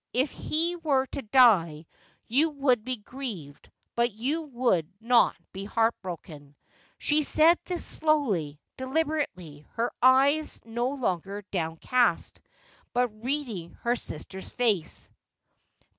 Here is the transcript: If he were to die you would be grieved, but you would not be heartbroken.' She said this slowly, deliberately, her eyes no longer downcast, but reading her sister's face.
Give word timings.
If 0.13 0.31
he 0.31 0.75
were 0.77 1.05
to 1.05 1.21
die 1.21 1.85
you 2.27 2.49
would 2.49 2.83
be 2.83 2.95
grieved, 2.95 3.69
but 3.95 4.11
you 4.11 4.41
would 4.41 4.91
not 4.99 5.35
be 5.53 5.63
heartbroken.' 5.65 6.55
She 6.97 7.21
said 7.21 7.59
this 7.65 7.85
slowly, 7.85 8.59
deliberately, 8.77 9.67
her 9.73 9.91
eyes 10.01 10.59
no 10.65 10.89
longer 10.89 11.43
downcast, 11.51 12.41
but 12.93 13.23
reading 13.23 13.73
her 13.83 13.95
sister's 13.95 14.51
face. 14.51 15.11